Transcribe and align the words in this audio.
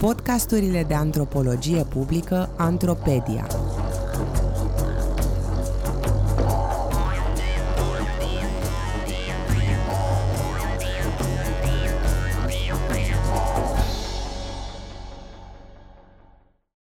Podcasturile 0.00 0.84
de 0.84 0.94
antropologie 0.94 1.84
publică 1.84 2.54
Antropedia. 2.56 3.46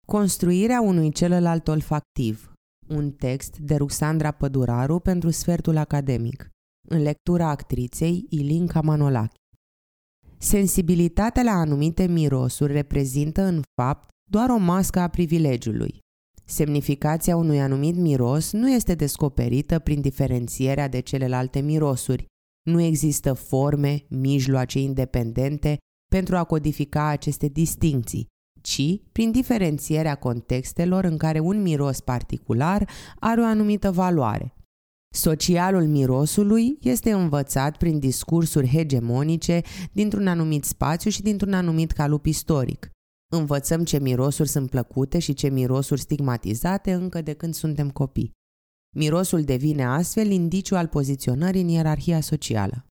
Construirea 0.06 0.82
unui 0.82 1.12
celălalt 1.12 1.68
olfactiv. 1.68 2.54
Un 2.88 3.12
text 3.12 3.58
de 3.58 3.76
Ruxandra 3.76 4.32
Păduraru 4.32 5.00
pentru 5.00 5.30
Sfertul 5.30 5.78
Academic. 5.78 6.50
În 6.88 7.02
lectura 7.02 7.50
actriței 7.50 8.26
Ilinca 8.30 8.82
Manolache. 8.82 9.41
Sensibilitatea 10.44 11.44
la 11.44 11.52
anumite 11.52 12.08
mirosuri 12.08 12.74
reprezintă, 12.74 13.42
în 13.42 13.62
fapt, 13.76 14.10
doar 14.30 14.50
o 14.50 14.58
mască 14.58 15.00
a 15.00 15.08
privilegiului. 15.08 16.00
Semnificația 16.46 17.36
unui 17.36 17.62
anumit 17.62 17.96
miros 17.96 18.52
nu 18.52 18.70
este 18.70 18.96
descoperită 18.96 19.80
prin 19.80 20.02
diferențierea 20.02 20.88
de 20.88 21.00
celelalte 21.00 21.60
mirosuri. 21.60 22.26
Nu 22.70 22.82
există 22.82 23.34
forme, 23.34 24.06
mijloace 24.10 24.80
independente 24.80 25.78
pentru 26.12 26.36
a 26.36 26.44
codifica 26.44 27.08
aceste 27.08 27.48
distincții, 27.48 28.28
ci 28.62 28.82
prin 29.12 29.32
diferențierea 29.32 30.16
contextelor 30.16 31.04
în 31.04 31.18
care 31.18 31.40
un 31.40 31.62
miros 31.62 32.00
particular 32.00 32.90
are 33.20 33.42
o 33.42 33.46
anumită 33.46 33.92
valoare. 33.92 34.56
Socialul 35.14 35.88
mirosului 35.88 36.78
este 36.82 37.12
învățat 37.12 37.78
prin 37.78 38.00
discursuri 38.00 38.68
hegemonice 38.68 39.62
dintr-un 39.92 40.28
anumit 40.28 40.64
spațiu 40.64 41.10
și 41.10 41.22
dintr-un 41.22 41.54
anumit 41.54 41.92
calup 41.92 42.26
istoric. 42.26 42.90
Învățăm 43.34 43.84
ce 43.84 44.00
mirosuri 44.00 44.50
sunt 44.50 44.70
plăcute 44.70 45.20
și 45.20 45.34
ce 45.34 45.50
mirosuri 45.50 46.02
stigmatizate 46.02 46.94
încă 46.94 47.22
de 47.22 47.34
când 47.34 47.54
suntem 47.54 47.90
copii. 47.90 48.32
Mirosul 48.96 49.44
devine 49.44 49.86
astfel 49.86 50.30
indiciu 50.32 50.76
al 50.76 50.88
poziționării 50.88 51.62
în 51.62 51.68
ierarhia 51.68 52.22
socială. 52.22 52.86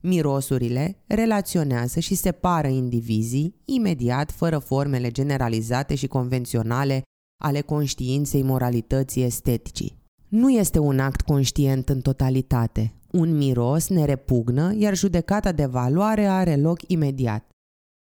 Mirosurile 0.00 1.02
relaționează 1.06 2.00
și 2.00 2.14
separă 2.14 2.68
indivizii 2.68 3.60
imediat 3.64 4.30
fără 4.30 4.58
formele 4.58 5.10
generalizate 5.10 5.94
și 5.94 6.06
convenționale 6.06 7.02
ale 7.42 7.60
conștiinței 7.60 8.42
moralității 8.42 9.22
esteticii. 9.22 10.01
Nu 10.32 10.50
este 10.50 10.78
un 10.78 10.98
act 10.98 11.20
conștient 11.20 11.88
în 11.88 12.00
totalitate. 12.00 12.94
Un 13.10 13.36
miros 13.36 13.88
ne 13.88 14.04
repugnă, 14.04 14.74
iar 14.76 14.96
judecata 14.96 15.52
de 15.52 15.66
valoare 15.66 16.26
are 16.26 16.56
loc 16.56 16.88
imediat. 16.88 17.48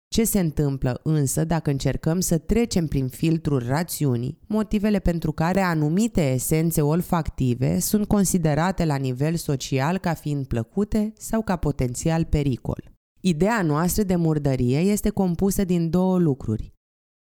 Ce 0.08 0.24
se 0.24 0.40
întâmplă 0.40 1.00
însă 1.02 1.44
dacă 1.44 1.70
încercăm 1.70 2.20
să 2.20 2.38
trecem 2.38 2.86
prin 2.86 3.08
filtrul 3.08 3.66
rațiunii, 3.66 4.38
motivele 4.46 4.98
pentru 4.98 5.32
care 5.32 5.60
anumite 5.60 6.32
esențe 6.32 6.82
olfactive 6.82 7.78
sunt 7.78 8.06
considerate 8.06 8.84
la 8.84 8.96
nivel 8.96 9.36
social 9.36 9.98
ca 9.98 10.14
fiind 10.14 10.46
plăcute 10.46 11.12
sau 11.16 11.42
ca 11.42 11.56
potențial 11.56 12.24
pericol? 12.24 12.90
Ideea 13.20 13.62
noastră 13.62 14.02
de 14.02 14.16
murdărie 14.16 14.78
este 14.78 15.10
compusă 15.10 15.64
din 15.64 15.90
două 15.90 16.18
lucruri. 16.18 16.72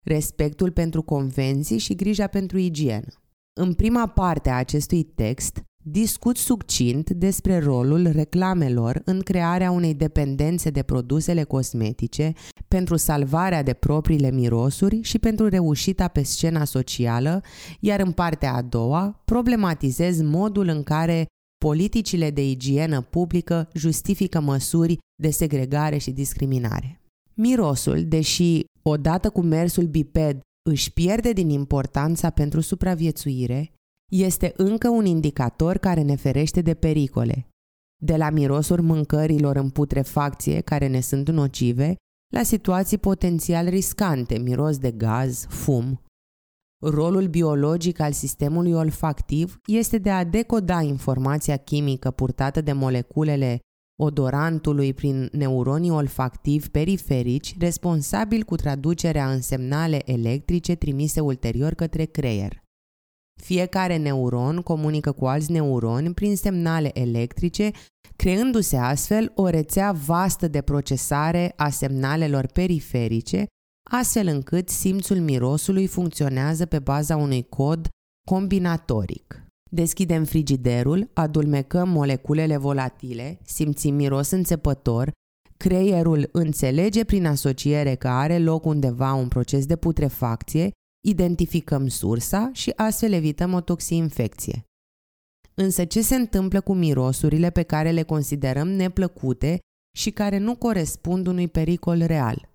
Respectul 0.04 0.70
pentru 0.70 1.02
convenții 1.02 1.78
și 1.78 1.94
grija 1.94 2.26
pentru 2.26 2.58
igienă. 2.58 3.19
În 3.52 3.74
prima 3.74 4.06
parte 4.06 4.50
a 4.50 4.56
acestui 4.56 5.02
text, 5.02 5.62
discut 5.82 6.36
succint 6.36 7.10
despre 7.10 7.58
rolul 7.58 8.06
reclamelor 8.06 9.02
în 9.04 9.20
crearea 9.20 9.70
unei 9.70 9.94
dependențe 9.94 10.70
de 10.70 10.82
produsele 10.82 11.42
cosmetice 11.42 12.32
pentru 12.68 12.96
salvarea 12.96 13.62
de 13.62 13.72
propriile 13.72 14.30
mirosuri 14.30 15.02
și 15.02 15.18
pentru 15.18 15.48
reușita 15.48 16.08
pe 16.08 16.22
scena 16.22 16.64
socială, 16.64 17.42
iar 17.80 18.00
în 18.00 18.12
partea 18.12 18.54
a 18.54 18.62
doua 18.62 19.22
problematizez 19.24 20.22
modul 20.22 20.68
în 20.68 20.82
care 20.82 21.26
politicile 21.64 22.30
de 22.30 22.48
igienă 22.50 23.00
publică 23.00 23.68
justifică 23.74 24.40
măsuri 24.40 24.98
de 25.22 25.30
segregare 25.30 25.98
și 25.98 26.10
discriminare. 26.10 27.00
Mirosul, 27.34 28.04
deși 28.04 28.64
odată 28.82 29.30
cu 29.30 29.40
mersul 29.40 29.84
biped 29.84 30.40
își 30.62 30.92
pierde 30.92 31.32
din 31.32 31.48
importanța 31.48 32.30
pentru 32.30 32.60
supraviețuire, 32.60 33.72
este 34.10 34.52
încă 34.56 34.88
un 34.88 35.04
indicator 35.04 35.76
care 35.76 36.02
ne 36.02 36.16
ferește 36.16 36.60
de 36.60 36.74
pericole, 36.74 37.48
de 38.02 38.16
la 38.16 38.30
mirosuri 38.30 38.82
mâncărilor 38.82 39.56
în 39.56 39.70
putrefacție 39.70 40.60
care 40.60 40.86
ne 40.86 41.00
sunt 41.00 41.28
nocive, 41.28 41.96
la 42.32 42.42
situații 42.42 42.98
potențial 42.98 43.68
riscante, 43.68 44.38
miros 44.38 44.78
de 44.78 44.90
gaz, 44.90 45.46
fum. 45.48 46.02
Rolul 46.82 47.28
biologic 47.28 48.00
al 48.00 48.12
sistemului 48.12 48.72
olfactiv 48.72 49.60
este 49.66 49.98
de 49.98 50.10
a 50.10 50.24
decoda 50.24 50.80
informația 50.80 51.56
chimică 51.56 52.10
purtată 52.10 52.60
de 52.60 52.72
moleculele 52.72 53.58
odorantului 54.02 54.94
prin 54.94 55.28
neuronii 55.32 55.90
olfactivi 55.90 56.68
periferici 56.68 57.54
responsabil 57.58 58.42
cu 58.42 58.56
traducerea 58.56 59.32
în 59.32 59.40
semnale 59.40 60.10
electrice 60.10 60.74
trimise 60.74 61.20
ulterior 61.20 61.74
către 61.74 62.04
creier. 62.04 62.62
Fiecare 63.42 63.96
neuron 63.96 64.60
comunică 64.60 65.12
cu 65.12 65.26
alți 65.26 65.50
neuroni 65.50 66.14
prin 66.14 66.36
semnale 66.36 66.90
electrice, 67.00 67.70
creându-se 68.16 68.76
astfel 68.76 69.32
o 69.34 69.48
rețea 69.48 69.92
vastă 69.92 70.48
de 70.48 70.60
procesare 70.60 71.52
a 71.56 71.68
semnalelor 71.68 72.46
periferice, 72.46 73.46
astfel 73.90 74.26
încât 74.26 74.68
simțul 74.68 75.16
mirosului 75.16 75.86
funcționează 75.86 76.66
pe 76.66 76.78
baza 76.78 77.16
unui 77.16 77.42
cod 77.48 77.88
combinatoric. 78.28 79.49
Deschidem 79.72 80.24
frigiderul, 80.24 81.10
adulmecăm 81.12 81.88
moleculele 81.88 82.56
volatile, 82.56 83.38
simțim 83.42 83.94
miros 83.94 84.30
înțepător, 84.30 85.12
creierul 85.56 86.28
înțelege 86.32 87.04
prin 87.04 87.26
asociere 87.26 87.94
că 87.94 88.08
are 88.08 88.38
loc 88.38 88.64
undeva 88.64 89.12
un 89.12 89.28
proces 89.28 89.66
de 89.66 89.76
putrefacție, 89.76 90.70
identificăm 91.06 91.88
sursa 91.88 92.50
și 92.52 92.72
astfel 92.76 93.12
evităm 93.12 93.52
o 93.52 93.60
toxinfecție. 93.60 94.64
Însă 95.54 95.84
ce 95.84 96.02
se 96.02 96.14
întâmplă 96.14 96.60
cu 96.60 96.74
mirosurile 96.74 97.50
pe 97.50 97.62
care 97.62 97.90
le 97.90 98.02
considerăm 98.02 98.68
neplăcute 98.68 99.58
și 99.96 100.10
care 100.10 100.38
nu 100.38 100.56
corespund 100.56 101.26
unui 101.26 101.48
pericol 101.48 102.02
real? 102.02 102.48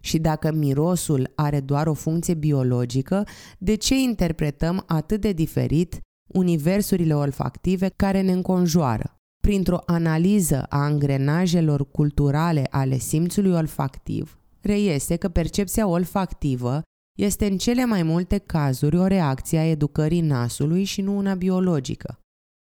Și 0.00 0.18
dacă 0.18 0.52
mirosul 0.52 1.32
are 1.34 1.60
doar 1.60 1.86
o 1.86 1.94
funcție 1.94 2.34
biologică, 2.34 3.26
de 3.58 3.74
ce 3.74 3.94
interpretăm 3.94 4.84
atât 4.86 5.20
de 5.20 5.32
diferit 5.32 6.00
universurile 6.32 7.14
olfactive 7.14 7.88
care 7.96 8.20
ne 8.20 8.32
înconjoară. 8.32 9.16
Printr-o 9.42 9.78
analiză 9.86 10.62
a 10.68 10.78
angrenajelor 10.78 11.90
culturale 11.90 12.66
ale 12.70 12.98
simțului 12.98 13.52
olfactiv, 13.52 14.38
reiese 14.60 15.16
că 15.16 15.28
percepția 15.28 15.86
olfactivă 15.86 16.82
este 17.18 17.46
în 17.46 17.58
cele 17.58 17.84
mai 17.84 18.02
multe 18.02 18.38
cazuri 18.38 18.96
o 18.96 19.06
reacție 19.06 19.58
a 19.58 19.66
educării 19.66 20.20
nasului 20.20 20.84
și 20.84 21.00
nu 21.00 21.16
una 21.16 21.34
biologică. 21.34 22.18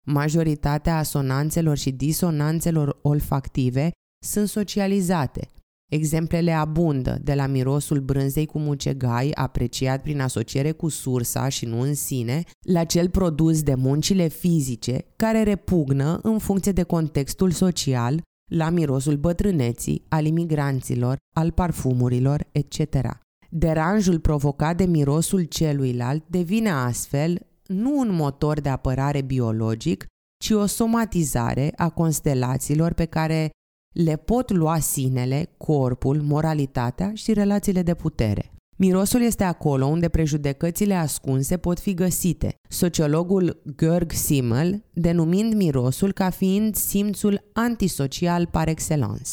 Majoritatea 0.07 0.99
asonanțelor 0.99 1.77
și 1.77 1.91
disonanțelor 1.91 2.99
olfactive 3.03 3.91
sunt 4.25 4.49
socializate, 4.49 5.49
Exemplele 5.95 6.53
abundă, 6.53 7.19
de 7.23 7.35
la 7.35 7.47
mirosul 7.47 8.01
brânzei 8.01 8.47
cu 8.47 8.59
mucegai, 8.59 9.31
apreciat 9.35 10.03
prin 10.03 10.21
asociere 10.21 10.73
cu 10.73 10.89
sursa 10.89 11.49
și 11.49 11.67
nu 11.67 11.81
în 11.81 11.95
sine, 11.95 12.43
la 12.61 12.85
cel 12.85 13.09
produs 13.09 13.63
de 13.63 13.75
muncile 13.75 14.29
fizice, 14.29 15.05
care 15.17 15.43
repugnă 15.43 16.19
în 16.23 16.39
funcție 16.39 16.73
de 16.73 16.83
contextul 16.83 17.51
social, 17.51 18.23
la 18.53 18.71
mirosul 18.71 19.17
bătrâneții, 19.17 20.05
al 20.09 20.25
imigranților, 20.25 21.17
al 21.37 21.51
parfumurilor, 21.51 22.47
etc. 22.53 23.09
Deranjul 23.51 24.19
provocat 24.19 24.77
de 24.77 24.85
mirosul 24.85 25.43
celuilalt 25.43 26.25
devine 26.29 26.71
astfel 26.71 27.47
nu 27.67 27.99
un 27.99 28.15
motor 28.15 28.61
de 28.61 28.69
apărare 28.69 29.23
biologic, 29.23 30.07
ci 30.45 30.51
o 30.51 30.67
somatizare 30.67 31.73
a 31.77 31.89
constelațiilor 31.89 32.93
pe 32.93 33.05
care 33.05 33.51
le 33.95 34.17
pot 34.17 34.51
lua 34.51 34.79
sinele, 34.79 35.55
corpul, 35.57 36.23
moralitatea 36.23 37.11
și 37.15 37.33
relațiile 37.33 37.83
de 37.83 37.95
putere. 37.95 38.53
Mirosul 38.77 39.23
este 39.23 39.45
acolo 39.45 39.87
unde 39.87 40.09
prejudecățile 40.09 40.95
ascunse 40.95 41.57
pot 41.57 41.81
fi 41.81 41.95
găsite. 41.95 42.55
Sociologul 42.69 43.63
Georg 43.77 44.13
Simmel 44.13 44.85
denumind 44.93 45.55
mirosul 45.55 46.13
ca 46.13 46.31
fiind 46.31 46.75
simțul 46.75 47.51
antisocial 47.53 48.47
par 48.47 48.69
excellence. 48.69 49.31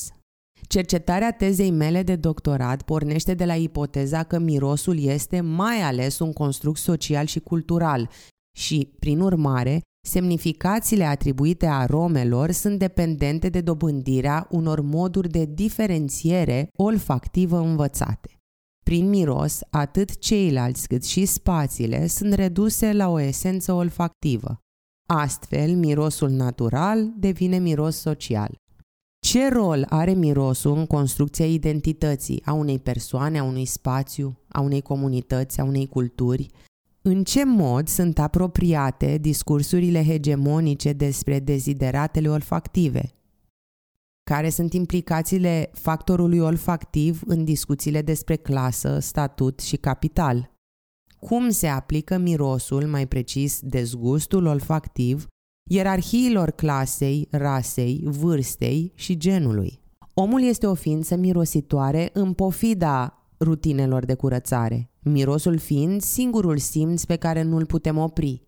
Cercetarea 0.67 1.31
tezei 1.31 1.71
mele 1.71 2.03
de 2.03 2.15
doctorat 2.15 2.81
pornește 2.81 3.33
de 3.33 3.45
la 3.45 3.55
ipoteza 3.55 4.23
că 4.23 4.39
mirosul 4.39 4.99
este 4.99 5.41
mai 5.41 5.81
ales 5.81 6.19
un 6.19 6.33
construct 6.33 6.79
social 6.79 7.25
și 7.25 7.39
cultural 7.39 8.09
și, 8.57 8.93
prin 8.99 9.19
urmare, 9.19 9.81
Semnificațiile 10.03 11.03
atribuite 11.03 11.65
aromelor 11.65 12.51
sunt 12.51 12.79
dependente 12.79 13.49
de 13.49 13.61
dobândirea 13.61 14.47
unor 14.49 14.81
moduri 14.81 15.29
de 15.29 15.45
diferențiere 15.45 16.69
olfactivă 16.75 17.57
învățate. 17.57 18.35
Prin 18.85 19.09
miros, 19.09 19.59
atât 19.69 20.19
ceilalți 20.19 20.87
cât 20.87 21.03
și 21.03 21.25
spațiile 21.25 22.07
sunt 22.07 22.33
reduse 22.33 22.93
la 22.93 23.09
o 23.09 23.19
esență 23.19 23.73
olfactivă. 23.73 24.59
Astfel, 25.09 25.75
mirosul 25.75 26.29
natural 26.29 27.13
devine 27.17 27.57
miros 27.57 27.95
social. 27.95 28.55
Ce 29.25 29.49
rol 29.49 29.85
are 29.89 30.13
mirosul 30.13 30.77
în 30.77 30.85
construcția 30.85 31.45
identității 31.45 32.41
a 32.45 32.53
unei 32.53 32.79
persoane, 32.79 33.39
a 33.39 33.43
unui 33.43 33.65
spațiu, 33.65 34.37
a 34.49 34.59
unei 34.59 34.81
comunități, 34.81 35.59
a 35.59 35.63
unei 35.63 35.87
culturi? 35.87 36.49
În 37.03 37.23
ce 37.23 37.45
mod 37.45 37.87
sunt 37.87 38.19
apropiate 38.19 39.17
discursurile 39.17 40.05
hegemonice 40.05 40.93
despre 40.93 41.39
dezideratele 41.39 42.29
olfactive? 42.29 43.11
Care 44.23 44.49
sunt 44.49 44.73
implicațiile 44.73 45.69
factorului 45.73 46.39
olfactiv 46.39 47.21
în 47.25 47.43
discuțiile 47.43 48.01
despre 48.01 48.35
clasă, 48.35 48.99
statut 48.99 49.59
și 49.59 49.77
capital? 49.77 50.51
Cum 51.19 51.49
se 51.49 51.67
aplică 51.67 52.17
mirosul, 52.17 52.85
mai 52.87 53.07
precis 53.07 53.59
dezgustul 53.61 54.45
olfactiv, 54.45 55.27
ierarhiilor 55.69 56.51
clasei, 56.51 57.27
rasei, 57.31 58.01
vârstei 58.05 58.91
și 58.95 59.17
genului? 59.17 59.81
Omul 60.13 60.43
este 60.43 60.67
o 60.67 60.73
ființă 60.73 61.15
mirositoare 61.15 62.09
în 62.13 62.33
pofida 62.33 63.20
rutinelor 63.41 64.05
de 64.05 64.13
curățare, 64.13 64.91
mirosul 64.99 65.57
fiind 65.57 66.01
singurul 66.01 66.57
simț 66.57 67.03
pe 67.03 67.15
care 67.15 67.41
nu-l 67.41 67.65
putem 67.65 67.97
opri. 67.97 68.41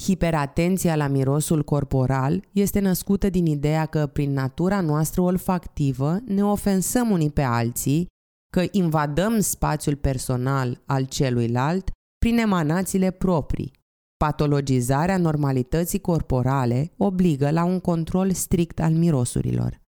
Hiperatenția 0.00 0.96
la 0.96 1.06
mirosul 1.06 1.64
corporal 1.64 2.44
este 2.52 2.80
născută 2.80 3.30
din 3.30 3.46
ideea 3.46 3.86
că 3.86 4.06
prin 4.06 4.32
natura 4.32 4.80
noastră 4.80 5.20
olfactivă 5.20 6.18
ne 6.24 6.44
ofensăm 6.44 7.10
unii 7.10 7.30
pe 7.30 7.42
alții, 7.42 8.06
că 8.52 8.64
invadăm 8.70 9.40
spațiul 9.40 9.96
personal 9.96 10.82
al 10.86 11.04
celuilalt 11.04 11.90
prin 12.18 12.38
emanațiile 12.38 13.10
proprii. 13.10 13.72
Patologizarea 14.16 15.18
normalității 15.18 16.00
corporale 16.00 16.92
obligă 16.96 17.50
la 17.50 17.64
un 17.64 17.80
control 17.80 18.32
strict 18.32 18.80
al 18.80 18.92
mirosurilor. 18.92 19.84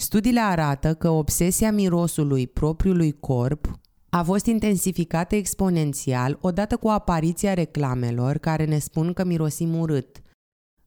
Studiile 0.00 0.40
arată 0.40 0.94
că 0.94 1.08
obsesia 1.08 1.72
mirosului 1.72 2.46
propriului 2.46 3.12
corp 3.12 3.80
a 4.08 4.22
fost 4.22 4.46
intensificată 4.46 5.34
exponențial 5.34 6.38
odată 6.40 6.76
cu 6.76 6.88
apariția 6.88 7.54
reclamelor 7.54 8.36
care 8.36 8.64
ne 8.64 8.78
spun 8.78 9.12
că 9.12 9.24
mirosim 9.24 9.78
urât, 9.78 10.22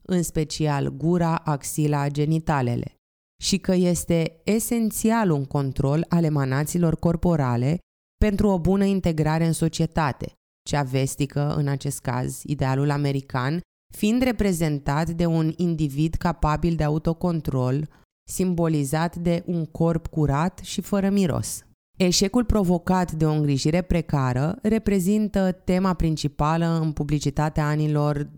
în 0.02 0.24
special 0.24 0.90
gura, 0.90 1.36
axila, 1.36 2.08
genitalele, 2.08 2.96
și 3.44 3.58
că 3.58 3.74
este 3.74 4.42
esențial 4.44 5.30
un 5.30 5.46
control 5.46 6.06
al 6.10 6.24
emanațiilor 6.24 6.96
corporale 6.96 7.80
pentru 8.18 8.48
o 8.48 8.60
bună 8.60 8.84
integrare 8.84 9.46
în 9.46 9.54
societate, 9.54 10.34
cea 10.70 10.84
vestică, 10.84 11.54
în 11.56 11.68
acest 11.68 12.00
caz, 12.00 12.42
idealul 12.44 12.90
american, 12.90 13.60
fiind 13.94 14.22
reprezentat 14.22 15.10
de 15.10 15.26
un 15.26 15.54
individ 15.56 16.14
capabil 16.14 16.76
de 16.76 16.84
autocontrol, 16.84 17.90
simbolizat 18.32 19.16
de 19.16 19.44
un 19.46 19.66
corp 19.66 20.08
curat 20.08 20.60
și 20.64 20.82
fără 20.82 21.10
miros. 21.10 21.64
Eșecul 21.98 22.46
provocat 22.46 23.12
de 23.12 23.26
o 23.26 23.32
îngrijire 23.32 23.82
precară 23.82 24.60
reprezintă 24.62 25.52
tema 25.52 25.94
principală 25.94 26.80
în 26.82 26.92
publicitatea 26.92 27.68
anilor 27.68 28.24
20-30 28.26 28.30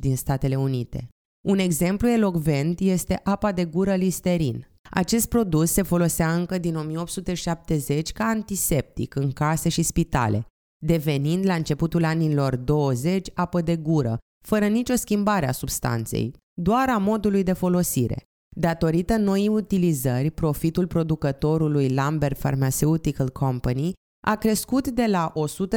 din 0.00 0.16
Statele 0.16 0.56
Unite. 0.56 1.08
Un 1.48 1.58
exemplu 1.58 2.08
elocvent 2.08 2.80
este 2.80 3.20
apa 3.24 3.52
de 3.52 3.64
gură 3.64 3.94
Listerin. 3.94 4.66
Acest 4.90 5.28
produs 5.28 5.72
se 5.72 5.82
folosea 5.82 6.34
încă 6.34 6.58
din 6.58 6.76
1870 6.76 8.12
ca 8.12 8.24
antiseptic 8.24 9.14
în 9.14 9.30
case 9.30 9.68
și 9.68 9.82
spitale, 9.82 10.46
devenind 10.86 11.46
la 11.46 11.54
începutul 11.54 12.04
anilor 12.04 12.56
20 12.56 13.30
apă 13.34 13.60
de 13.60 13.76
gură, 13.76 14.18
fără 14.46 14.66
nicio 14.66 14.94
schimbare 14.94 15.48
a 15.48 15.52
substanței, 15.52 16.34
doar 16.60 16.88
a 16.88 16.98
modului 16.98 17.42
de 17.42 17.52
folosire. 17.52 18.27
Datorită 18.60 19.16
noii 19.16 19.48
utilizări, 19.48 20.30
profitul 20.30 20.86
producătorului 20.86 21.88
Lambert 21.88 22.38
Pharmaceutical 22.38 23.28
Company 23.28 23.92
a 24.26 24.34
crescut 24.34 24.88
de 24.88 25.06
la 25.06 25.32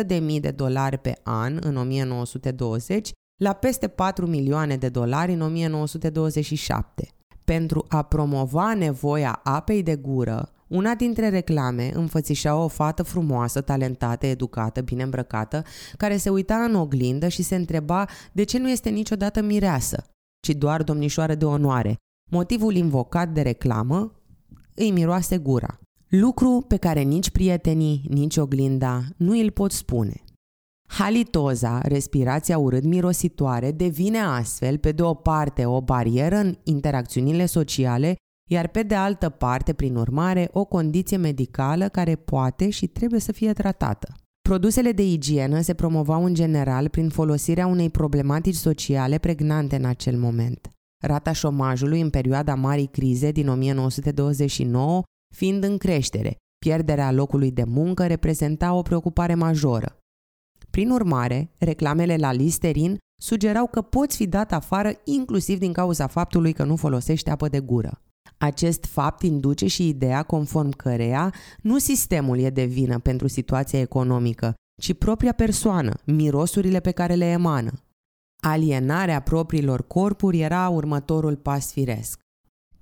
100.000 0.06 0.39
de 0.39 0.51
dolari 0.51 0.98
pe 0.98 1.13
an 1.24 1.57
în 1.62 1.75
1920 1.75 3.12
la 3.42 3.54
peste 3.54 3.88
4 3.88 4.28
milioane 4.28 4.75
de 4.75 4.89
dolari 4.89 5.33
în 5.33 5.42
1927. 5.42 7.07
Pentru 7.44 7.86
a 7.89 8.01
promova 8.01 8.74
nevoia 8.74 9.39
apei 9.44 9.83
de 9.83 9.95
gură, 9.95 10.50
una 10.68 10.95
dintre 10.95 11.30
reclame 11.30 11.92
înfățișa 11.94 12.56
o 12.56 12.68
fată 12.68 13.04
frumoasă, 13.04 13.62
talentată, 13.62 14.25
educată, 14.25 14.81
bine 14.81 15.04
îmbrăcată, 15.04 15.63
care 15.98 16.18
se 16.18 16.30
uita 16.30 16.56
în 16.56 16.75
oglindă 16.75 17.28
și 17.28 17.44
se 17.44 17.56
întreba 17.56 18.06
de 18.31 18.44
ce 18.44 18.57
nu 18.57 18.69
este 18.69 18.89
niciodată 18.89 19.42
mireasă, 19.42 20.04
ci 20.39 20.50
doar 20.50 20.83
domnișoară 20.83 21.36
de 21.36 21.45
onoare, 21.45 21.95
Motivul 22.33 22.75
invocat 22.75 23.30
de 23.30 23.42
reclamă 23.42 24.12
îi 24.75 24.92
miroase 24.92 25.38
gura. 25.38 25.80
Lucru 26.07 26.66
pe 26.68 26.78
care 26.78 27.01
nici 27.01 27.30
prietenii, 27.30 28.06
nici 28.10 28.38
oglinda 28.38 29.04
nu 29.18 29.39
îl 29.39 29.51
pot 29.51 29.72
spune. 29.72 30.24
Halitoza, 30.88 31.81
respirația 31.81 32.57
urât-mirositoare, 32.57 33.72
devine 33.72 34.18
astfel, 34.19 34.78
pe 34.78 34.92
de 34.92 35.01
o 35.01 35.13
parte, 35.13 35.66
o 35.66 35.81
barieră 35.81 36.36
în 36.36 36.57
interacțiunile 36.63 37.45
sociale, 37.45 38.16
iar 38.50 38.68
pe 38.68 38.83
de 38.83 38.95
altă 38.95 39.30
parte, 39.30 39.74
prin 39.74 39.95
urmare, 39.95 40.50
o 40.54 40.66
condiție 40.66 41.18
medicală 41.18 41.88
care 41.89 42.16
poate 42.16 42.69
și 42.69 42.88
trebuie 42.88 43.19
să 43.19 43.31
fie 43.31 43.54
tratată. 43.54 44.16
Produsele 44.42 44.92
de 44.92 45.04
igienă 45.04 45.62
se 45.62 45.74
promovau 45.74 46.24
în 46.24 46.33
general 46.33 46.89
prin 46.89 47.10
folosirea 47.10 47.68
unei 47.68 47.89
problematici 47.89 48.56
sociale 48.56 49.18
pregnante 49.18 49.75
în 49.75 49.86
acel 49.86 50.18
moment 50.18 50.72
rata 51.01 51.31
șomajului 51.31 52.01
în 52.01 52.09
perioada 52.09 52.56
marii 52.56 52.88
crize 52.88 53.31
din 53.31 53.48
1929 53.48 55.03
fiind 55.36 55.63
în 55.63 55.77
creștere, 55.77 56.36
pierderea 56.65 57.12
locului 57.12 57.51
de 57.51 57.63
muncă 57.63 58.07
reprezenta 58.07 58.74
o 58.74 58.81
preocupare 58.81 59.36
majoră. 59.36 59.98
Prin 60.69 60.89
urmare, 60.89 61.51
reclamele 61.57 62.15
la 62.15 62.31
Listerin 62.31 62.98
sugerau 63.21 63.68
că 63.68 63.81
poți 63.81 64.15
fi 64.15 64.27
dat 64.27 64.51
afară 64.51 64.92
inclusiv 65.03 65.59
din 65.59 65.74
cauza 65.74 66.07
faptului 66.07 66.53
că 66.53 66.63
nu 66.63 66.75
folosești 66.75 67.30
apă 67.30 67.47
de 67.47 67.59
gură. 67.59 68.01
Acest 68.38 68.86
fapt 68.86 69.21
induce 69.21 69.68
și 69.68 69.88
ideea 69.88 70.24
conform 70.24 70.69
căreia 70.69 71.33
nu 71.61 71.78
sistemul 71.78 72.40
e 72.40 72.49
de 72.49 72.66
vină 72.66 72.99
pentru 72.99 73.28
situația 73.28 73.80
economică, 73.80 74.54
ci 74.81 74.94
propria 74.94 75.31
persoană, 75.31 75.94
mirosurile 76.06 76.80
pe 76.80 76.92
care 76.92 77.14
le 77.14 77.26
emană. 77.26 77.71
Alienarea 78.48 79.19
propriilor 79.19 79.88
corpuri 79.88 80.40
era 80.40 80.69
următorul 80.69 81.36
pas 81.36 81.71
firesc. 81.71 82.19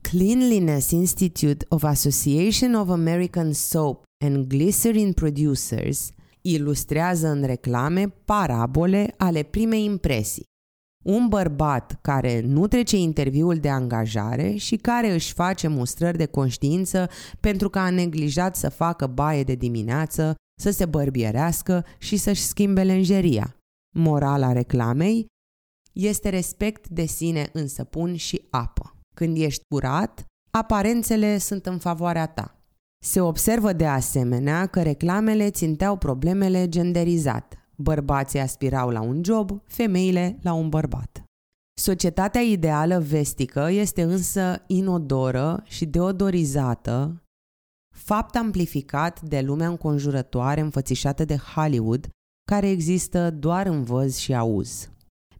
Cleanliness 0.02 0.92
Institute 0.92 1.66
of 1.70 1.84
Association 1.84 2.74
of 2.74 2.90
American 2.90 3.54
Soap 3.54 4.04
and 4.26 4.48
Glycerin 4.48 5.14
Producers 5.14 6.12
ilustrează 6.42 7.28
în 7.28 7.44
reclame 7.44 8.08
parabole 8.26 9.14
ale 9.18 9.44
primei 9.44 9.84
impresii. 9.84 10.44
Un 11.06 11.28
bărbat 11.28 12.00
care 12.02 12.42
nu 12.42 12.68
trece 12.68 12.98
interviul 12.98 13.58
de 13.58 13.70
angajare 13.70 14.56
și 14.56 14.76
care 14.76 15.14
își 15.14 15.34
face 15.34 15.68
mustrări 15.68 16.18
de 16.18 16.26
conștiință 16.26 17.10
pentru 17.40 17.70
că 17.70 17.80
a 17.80 17.90
neglijat 17.90 18.56
să 18.56 18.70
facă 18.70 19.08
baie 19.08 19.44
de 19.44 19.56
dimineață, 19.56 20.36
să 20.62 20.70
se 20.70 20.86
bărbierească 20.86 21.86
și 21.98 22.18
să-și 22.18 22.42
schimbe 22.42 22.84
lenjeria. 22.84 23.56
Morala 23.98 24.52
reclamei, 24.52 25.28
este 25.94 26.30
respect 26.30 26.88
de 26.88 27.06
sine 27.06 27.50
în 27.54 27.68
săpun 27.68 28.16
și 28.16 28.48
apă. 28.50 28.96
Când 29.16 29.38
ești 29.38 29.64
curat, 29.74 30.26
aparențele 30.52 31.38
sunt 31.38 31.66
în 31.66 31.78
favoarea 31.78 32.28
ta. 32.28 32.60
Se 33.04 33.22
observă 33.22 33.74
de 33.74 33.86
asemenea 33.86 34.66
că 34.66 34.82
reclamele 34.82 35.50
ținteau 35.50 35.98
problemele 35.98 36.70
genderizat. 36.70 37.54
Bărbații 37.76 38.40
aspirau 38.40 38.90
la 38.90 39.02
un 39.02 39.24
job, 39.24 39.62
femeile 39.66 40.40
la 40.42 40.54
un 40.54 40.70
bărbat. 40.70 41.24
Societatea 41.80 42.42
ideală 42.42 43.00
vestică 43.00 43.68
este 43.72 44.04
însă 44.04 44.64
inodoră 44.68 45.64
și 45.66 45.86
deodorizată, 45.86 47.24
fapt 47.96 48.36
amplificat 48.36 49.22
de 49.22 49.42
lumea 49.42 49.68
înconjurătoare 49.68 50.62
înfățișată 50.62 51.26
de 51.26 51.38
Hollywood, 51.38 52.10
care 52.52 52.70
există 52.70 53.32
doar 53.32 53.66
în 53.66 53.84
văz 53.84 54.18
și 54.18 54.36
auz. 54.36 54.90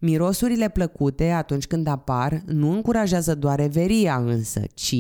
Mirosurile 0.02 0.70
plăcute 0.70 1.30
atunci 1.30 1.68
când 1.68 1.88
apar 1.88 2.42
nu 2.46 2.72
încurajează 2.72 3.36
doar 3.36 3.60
everia 3.60 4.18
însă, 4.18 4.62
ci 4.74 4.96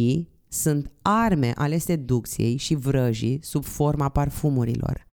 sunt 0.48 0.91
arme 1.01 1.51
ale 1.56 1.77
seducției 1.77 2.58
și 2.58 2.75
vrăjii 2.75 3.39
sub 3.41 3.63
forma 3.63 4.10
parfumurilor. 4.10 5.08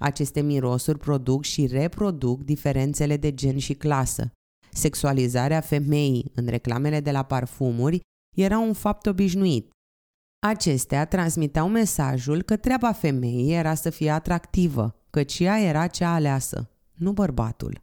Aceste 0.00 0.40
mirosuri 0.40 0.98
produc 0.98 1.44
și 1.44 1.66
reproduc 1.66 2.42
diferențele 2.42 3.16
de 3.16 3.34
gen 3.34 3.58
și 3.58 3.74
clasă. 3.74 4.30
Sexualizarea 4.72 5.60
femeii 5.60 6.30
în 6.34 6.46
reclamele 6.46 7.00
de 7.00 7.10
la 7.10 7.22
parfumuri 7.22 8.00
era 8.36 8.58
un 8.58 8.72
fapt 8.72 9.06
obișnuit. 9.06 9.70
Acestea 10.46 11.06
transmiteau 11.06 11.68
mesajul 11.68 12.42
că 12.42 12.56
treaba 12.56 12.92
femeii 12.92 13.52
era 13.52 13.74
să 13.74 13.90
fie 13.90 14.10
atractivă, 14.10 15.04
căci 15.10 15.38
ea 15.38 15.60
era 15.60 15.86
cea 15.86 16.14
aleasă, 16.14 16.70
nu 16.94 17.12
bărbatul. 17.12 17.82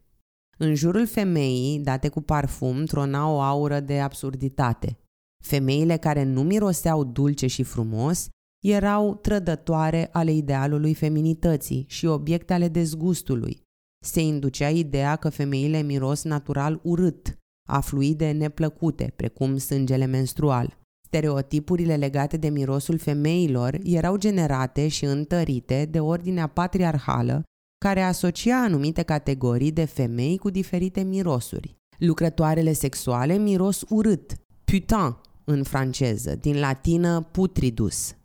În 0.64 0.76
jurul 0.76 1.08
femeii, 1.08 1.80
date 1.80 2.10
cu 2.10 2.22
parfum, 2.22 2.86
trona 2.86 3.30
o 3.30 3.40
aură 3.40 3.80
de 3.80 4.00
absurditate. 4.00 4.98
Femeile 5.44 5.98
care 5.98 6.24
nu 6.24 6.42
miroseau 6.44 7.04
dulce 7.04 7.48
și 7.48 7.64
frumos 7.64 8.28
erau 8.64 9.16
trădătoare 9.16 10.10
ale 10.12 10.32
idealului 10.32 10.94
feminității 10.94 11.86
și 11.88 12.06
obiecte 12.06 12.54
ale 12.54 12.68
dezgustului. 12.68 13.62
Se 14.06 14.22
inducea 14.22 14.70
ideea 14.70 15.16
că 15.16 15.30
femeile 15.30 15.82
miros 15.82 16.24
natural 16.24 16.80
urât, 16.84 17.38
a 17.70 17.80
fluide 17.80 18.32
neplăcute, 18.32 19.14
precum 19.16 19.58
sângele 19.58 20.06
menstrual. 20.06 20.78
Stereotipurile 21.08 21.96
legate 21.96 22.38
de 22.38 22.50
mirosul 22.50 22.98
femeilor 22.98 23.78
erau 23.84 24.18
generate 24.18 24.88
și 24.88 25.06
întărite 25.06 25.88
de 25.92 26.00
ordinea 26.00 26.48
patriarhală 26.48 27.44
care 27.86 28.02
asocia 28.02 28.64
anumite 28.64 29.02
categorii 29.02 29.72
de 29.72 29.86
femei 29.86 30.38
cu 30.38 30.50
diferite 30.50 31.02
mirosuri. 31.02 31.78
Lucrătoarele 31.98 32.74
sexuale 32.74 33.38
miros 33.38 33.84
urât, 33.90 34.36
putain 34.64 35.18
în 35.44 35.64
franceză, 35.64 36.36
din 36.36 36.60
latină 36.60 37.22
putridus. 37.22 38.16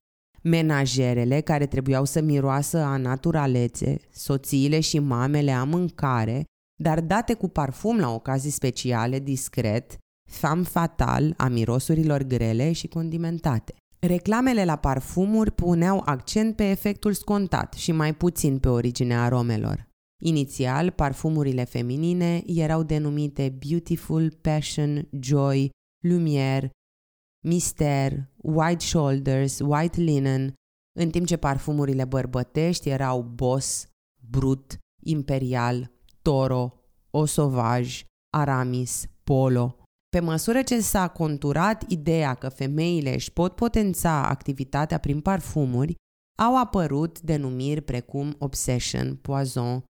Menajerele 0.43 1.41
care 1.41 1.67
trebuiau 1.67 2.05
să 2.05 2.21
miroasă 2.21 2.79
a 2.79 2.97
naturalețe, 2.97 3.97
soțiile 4.11 4.81
și 4.81 4.99
mamele 4.99 5.51
a 5.51 5.65
mâncare, 5.65 6.45
dar 6.83 7.01
date 7.01 7.35
cu 7.35 7.49
parfum 7.49 7.99
la 7.99 8.15
ocazii 8.15 8.51
speciale, 8.51 9.19
discret, 9.19 9.97
fam 10.31 10.63
fatal 10.63 11.35
a 11.37 11.49
mirosurilor 11.49 12.23
grele 12.23 12.73
și 12.73 12.87
condimentate. 12.89 13.75
Reclamele 13.99 14.65
la 14.65 14.77
parfumuri 14.77 15.51
puneau 15.51 16.03
accent 16.05 16.57
pe 16.57 16.71
efectul 16.71 17.13
scontat 17.13 17.73
și 17.73 17.93
mai 17.93 18.15
puțin 18.15 18.59
pe 18.59 18.69
originea 18.69 19.23
aromelor. 19.23 19.89
Inițial, 20.23 20.91
parfumurile 20.91 21.65
feminine 21.65 22.43
erau 22.47 22.83
denumite 22.83 23.59
Beautiful, 23.67 24.39
Passion, 24.41 25.09
Joy, 25.21 25.71
Lumière, 26.09 26.71
Mister, 27.45 28.31
White 28.37 28.85
Shoulders, 28.85 29.61
White 29.61 30.01
Linen, 30.01 30.55
în 30.99 31.11
timp 31.11 31.27
ce 31.27 31.37
parfumurile 31.37 32.05
bărbătești 32.05 32.89
erau 32.89 33.23
Boss, 33.23 33.87
Brut, 34.31 34.77
Imperial, 35.03 35.93
Toro, 36.23 36.73
O 37.11 37.25
Sauvage, 37.25 38.03
Aramis, 38.35 39.05
Polo. 39.25 39.86
Pe 40.17 40.23
măsură 40.23 40.63
ce 40.63 40.81
s-a 40.81 41.09
conturat 41.09 41.91
ideea 41.91 42.35
că 42.35 42.49
femeile 42.49 43.15
își 43.15 43.33
pot 43.33 43.55
potența 43.55 44.29
activitatea 44.29 44.99
prin 44.99 45.21
parfumuri, 45.21 45.95
au 46.39 46.59
apărut 46.59 47.21
denumiri 47.21 47.81
precum 47.81 48.35
Obsession, 48.39 49.17
Poison, 49.17 49.85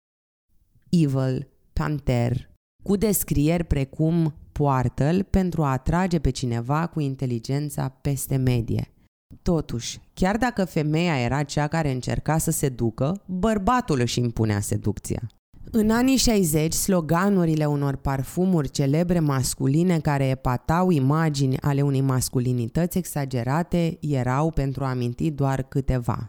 Evil, 0.89 1.47
Panther, 1.73 2.49
cu 2.83 2.95
descrieri 2.95 3.63
precum 3.63 4.33
poartă 4.51 5.23
pentru 5.29 5.63
a 5.63 5.71
atrage 5.71 6.19
pe 6.19 6.29
cineva 6.29 6.87
cu 6.87 6.99
inteligența 6.99 7.89
peste 7.89 8.35
medie. 8.35 8.93
Totuși, 9.41 9.99
chiar 10.13 10.37
dacă 10.37 10.65
femeia 10.65 11.19
era 11.19 11.43
cea 11.43 11.67
care 11.67 11.91
încerca 11.91 12.37
să 12.37 12.51
se 12.51 12.69
ducă, 12.69 13.23
bărbatul 13.25 13.99
își 13.99 14.19
impunea 14.19 14.59
seducția. 14.59 15.29
În 15.75 15.89
anii 15.89 16.15
60, 16.15 16.73
sloganurile 16.73 17.65
unor 17.65 17.95
parfumuri 17.95 18.69
celebre 18.69 19.19
masculine 19.19 19.99
care 19.99 20.27
epatau 20.27 20.89
imagini 20.89 21.59
ale 21.59 21.81
unei 21.81 22.01
masculinități 22.01 22.97
exagerate 22.97 23.97
erau 24.01 24.51
pentru 24.51 24.83
a 24.83 24.89
aminti 24.89 25.31
doar 25.31 25.63
câteva. 25.63 26.25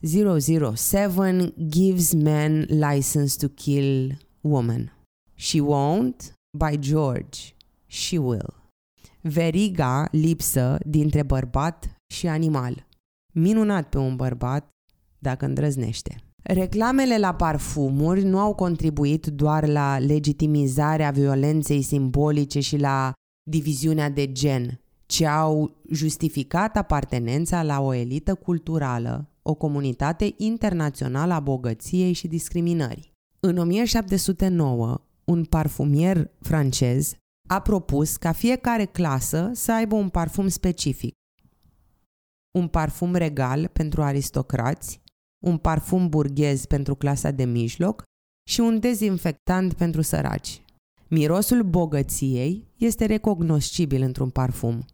007 0.00 1.54
gives 1.68 2.12
men 2.12 2.66
license 2.68 3.46
to 3.46 3.52
kill 3.54 4.18
woman. 4.40 4.92
She 5.34 5.60
won't, 5.60 6.32
by 6.58 6.78
George, 6.78 7.38
she 7.86 8.18
will. 8.18 8.70
Veriga 9.20 10.08
lipsă 10.10 10.78
dintre 10.86 11.22
bărbat 11.22 11.96
și 12.14 12.26
animal. 12.26 12.86
Minunat 13.32 13.88
pe 13.88 13.98
un 13.98 14.16
bărbat 14.16 14.68
dacă 15.18 15.44
îndrăznește. 15.44 16.24
Reclamele 16.42 17.18
la 17.18 17.34
parfumuri 17.34 18.22
nu 18.22 18.38
au 18.38 18.54
contribuit 18.54 19.26
doar 19.26 19.66
la 19.66 19.98
legitimizarea 19.98 21.10
violenței 21.10 21.82
simbolice 21.82 22.60
și 22.60 22.76
la 22.76 23.12
diviziunea 23.50 24.10
de 24.10 24.32
gen, 24.32 24.80
ci 25.06 25.22
au 25.22 25.76
justificat 25.90 26.76
apartenența 26.76 27.62
la 27.62 27.80
o 27.80 27.94
elită 27.94 28.34
culturală, 28.34 29.30
o 29.42 29.54
comunitate 29.54 30.34
internațională 30.36 31.32
a 31.32 31.40
bogăției 31.40 32.12
și 32.12 32.28
discriminării. 32.28 33.12
În 33.40 33.56
1709, 33.58 35.00
un 35.24 35.44
parfumier 35.44 36.30
francez 36.40 37.14
a 37.48 37.60
propus 37.60 38.16
ca 38.16 38.32
fiecare 38.32 38.84
clasă 38.84 39.50
să 39.54 39.72
aibă 39.72 39.94
un 39.94 40.08
parfum 40.08 40.48
specific. 40.48 41.14
Un 42.50 42.68
parfum 42.68 43.14
regal 43.14 43.66
pentru 43.66 44.02
aristocrați, 44.02 45.00
un 45.44 45.56
parfum 45.56 46.08
burghez 46.08 46.64
pentru 46.64 46.94
clasa 46.94 47.30
de 47.30 47.44
mijloc 47.44 48.02
și 48.48 48.60
un 48.60 48.78
dezinfectant 48.78 49.74
pentru 49.74 50.02
săraci. 50.02 50.62
Mirosul 51.08 51.62
bogăției 51.62 52.68
este 52.76 53.04
recognoscibil 53.04 54.02
într-un 54.02 54.30
parfum. 54.30 54.84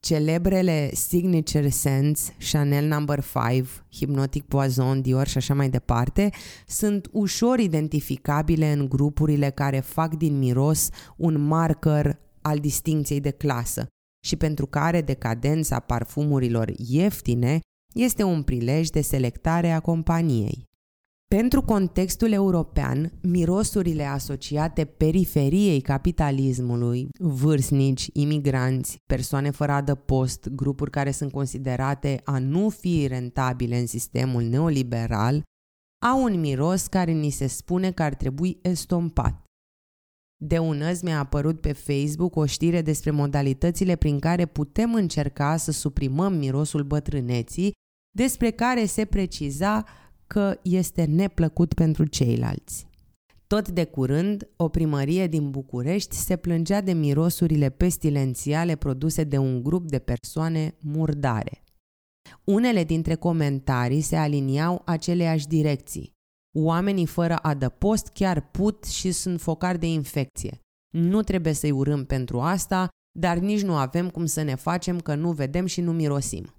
Celebrele 0.00 0.90
Signature 0.94 1.68
Scents, 1.68 2.32
Chanel 2.50 2.86
No. 2.86 3.14
5, 3.14 3.66
Hypnotic 3.92 4.44
Poison, 4.44 5.00
Dior 5.00 5.26
și 5.26 5.36
așa 5.36 5.54
mai 5.54 5.70
departe, 5.70 6.30
sunt 6.66 7.08
ușor 7.12 7.58
identificabile 7.58 8.72
în 8.72 8.88
grupurile 8.88 9.50
care 9.50 9.80
fac 9.80 10.14
din 10.14 10.38
miros 10.38 10.88
un 11.16 11.40
marker 11.40 12.18
al 12.42 12.58
distinției 12.58 13.20
de 13.20 13.30
clasă 13.30 13.86
și 14.24 14.36
pentru 14.36 14.66
care 14.66 15.00
decadența 15.00 15.80
parfumurilor 15.80 16.72
ieftine 16.76 17.60
este 17.98 18.22
un 18.22 18.42
prilej 18.42 18.88
de 18.88 19.00
selectare 19.00 19.70
a 19.70 19.80
companiei. 19.80 20.66
Pentru 21.28 21.62
contextul 21.62 22.32
european, 22.32 23.12
mirosurile 23.22 24.04
asociate 24.04 24.84
periferiei 24.84 25.80
capitalismului, 25.80 27.08
vârstnici, 27.18 28.10
imigranți, 28.12 28.98
persoane 29.06 29.50
fără 29.50 29.72
adăpost, 29.72 30.48
grupuri 30.48 30.90
care 30.90 31.10
sunt 31.10 31.32
considerate 31.32 32.20
a 32.24 32.38
nu 32.38 32.68
fi 32.68 33.06
rentabile 33.06 33.78
în 33.78 33.86
sistemul 33.86 34.42
neoliberal, 34.42 35.42
au 36.06 36.22
un 36.22 36.40
miros 36.40 36.86
care 36.86 37.12
ni 37.12 37.30
se 37.30 37.46
spune 37.46 37.92
că 37.92 38.02
ar 38.02 38.14
trebui 38.14 38.58
estompat. 38.62 39.44
De 40.40 40.58
unăzi 40.58 41.04
mi-a 41.04 41.18
apărut 41.18 41.60
pe 41.60 41.72
Facebook 41.72 42.36
o 42.36 42.46
știre 42.46 42.82
despre 42.82 43.10
modalitățile 43.10 43.96
prin 43.96 44.18
care 44.18 44.46
putem 44.46 44.94
încerca 44.94 45.56
să 45.56 45.72
suprimăm 45.72 46.32
mirosul 46.32 46.82
bătrâneții, 46.82 47.72
despre 48.18 48.50
care 48.50 48.84
se 48.84 49.04
preciza 49.04 49.84
că 50.26 50.58
este 50.62 51.04
neplăcut 51.04 51.74
pentru 51.74 52.06
ceilalți. 52.06 52.86
Tot 53.46 53.68
de 53.68 53.84
curând, 53.84 54.48
o 54.56 54.68
primărie 54.68 55.26
din 55.26 55.50
București 55.50 56.16
se 56.16 56.36
plângea 56.36 56.80
de 56.80 56.92
mirosurile 56.92 57.70
pestilențiale 57.70 58.76
produse 58.76 59.24
de 59.24 59.38
un 59.38 59.62
grup 59.62 59.88
de 59.88 59.98
persoane 59.98 60.74
murdare. 60.80 61.62
Unele 62.44 62.84
dintre 62.84 63.14
comentarii 63.14 64.00
se 64.00 64.16
aliniau 64.16 64.82
aceleași 64.84 65.46
direcții. 65.46 66.12
Oamenii 66.58 67.06
fără 67.06 67.36
adăpost 67.36 68.08
chiar 68.08 68.50
put 68.50 68.84
și 68.84 69.12
sunt 69.12 69.40
focari 69.40 69.78
de 69.78 69.86
infecție. 69.86 70.60
Nu 70.90 71.22
trebuie 71.22 71.52
să-i 71.52 71.70
urâm 71.70 72.04
pentru 72.04 72.40
asta, 72.40 72.88
dar 73.18 73.36
nici 73.38 73.62
nu 73.62 73.74
avem 73.76 74.10
cum 74.10 74.26
să 74.26 74.42
ne 74.42 74.54
facem 74.54 75.00
că 75.00 75.14
nu 75.14 75.32
vedem 75.32 75.66
și 75.66 75.80
nu 75.80 75.92
mirosim. 75.92 76.52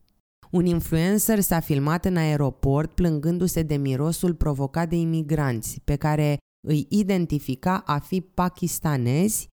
Un 0.49 0.65
influencer 0.65 1.39
s-a 1.39 1.59
filmat 1.59 2.05
în 2.05 2.17
aeroport 2.17 2.91
plângându-se 2.91 3.61
de 3.61 3.75
mirosul 3.75 4.35
provocat 4.35 4.89
de 4.89 4.95
imigranți, 4.95 5.81
pe 5.83 5.95
care 5.95 6.37
îi 6.67 6.85
identifica 6.89 7.77
a 7.77 7.99
fi 7.99 8.21
pakistanezi 8.21 9.47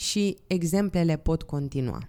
și 0.00 0.38
exemplele 0.46 1.16
pot 1.16 1.42
continua. 1.42 2.08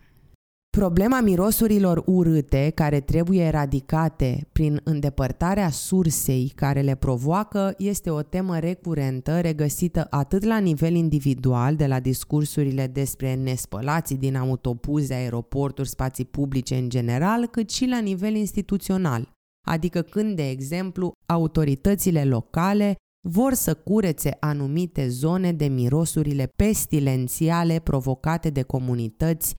Problema 0.75 1.22
mirosurilor 1.22 2.03
urâte, 2.05 2.72
care 2.75 3.00
trebuie 3.00 3.44
eradicate 3.44 4.48
prin 4.51 4.82
îndepărtarea 4.84 5.70
sursei 5.70 6.51
care 6.55 6.82
le 6.82 6.96
provoacă, 6.96 7.74
este 7.77 8.10
o 8.10 8.22
temă 8.22 8.60
recurentă 8.60 9.41
regăsită 9.41 10.08
atât 10.10 10.44
la 10.44 10.58
nivel 10.58 10.94
individual, 10.94 11.75
de 11.75 11.88
la 11.88 12.00
discursurile 12.00 12.88
despre 12.88 13.36
nespălații 13.36 14.17
din 14.17 14.36
autobuze, 14.36 15.13
aeroporturi, 15.13 15.89
spații 15.89 16.25
publice 16.25 16.75
în 16.75 16.89
general, 16.89 17.46
cât 17.46 17.70
și 17.70 17.86
la 17.86 18.00
nivel 18.00 18.36
instituțional. 18.36 19.32
Adică 19.67 20.01
când, 20.01 20.36
de 20.36 20.50
exemplu, 20.50 21.12
autoritățile 21.25 22.25
locale 22.25 22.96
vor 23.27 23.53
să 23.53 23.74
curețe 23.74 24.38
anumite 24.39 25.08
zone 25.08 25.51
de 25.51 25.65
mirosurile 25.65 26.50
pestilențiale 26.55 27.79
provocate 27.79 28.50
de 28.50 28.62
comunități 28.62 29.55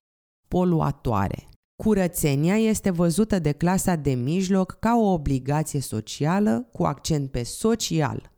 poluatoare. 0.49 1.49
Curățenia 1.83 2.57
este 2.57 2.91
văzută 2.91 3.38
de 3.38 3.53
clasa 3.53 3.97
de 3.97 4.12
mijloc 4.12 4.76
ca 4.81 4.97
o 4.97 5.12
obligație 5.12 5.81
socială 5.81 6.69
cu 6.73 6.85
accent 6.85 7.31
pe 7.31 7.43
social, 7.43 8.33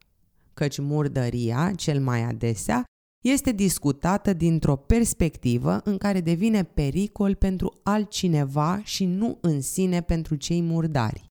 căci 0.54 0.78
murdăria, 0.78 1.72
cel 1.76 2.00
mai 2.00 2.22
adesea, 2.22 2.84
este 3.24 3.52
discutată 3.52 4.32
dintr-o 4.32 4.76
perspectivă 4.76 5.80
în 5.84 5.96
care 5.98 6.20
devine 6.20 6.62
pericol 6.62 7.34
pentru 7.34 7.80
altcineva 7.82 8.80
și 8.84 9.04
nu 9.04 9.38
în 9.40 9.60
sine 9.60 10.00
pentru 10.00 10.34
cei 10.34 10.62
murdari. 10.62 11.26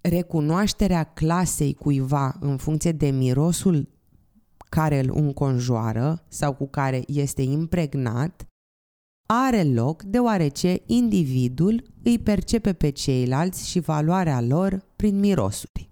Recunoașterea 0.00 1.02
clasei 1.02 1.74
cuiva 1.74 2.36
în 2.40 2.56
funcție 2.56 2.92
de 2.92 3.10
mirosul 3.10 3.88
care 4.68 4.98
îl 4.98 5.10
înconjoară 5.14 6.24
sau 6.28 6.54
cu 6.54 6.68
care 6.68 7.02
este 7.06 7.42
impregnat 7.42 8.44
are 9.32 9.62
loc 9.62 10.02
deoarece 10.02 10.82
individul 10.86 11.84
îi 12.02 12.18
percepe 12.18 12.72
pe 12.72 12.90
ceilalți 12.90 13.68
și 13.68 13.80
valoarea 13.80 14.40
lor 14.40 14.84
prin 14.96 15.18
mirosuri. 15.18 15.90